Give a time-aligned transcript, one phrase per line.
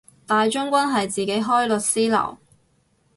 [0.25, 2.35] 大將軍係自己開律師樓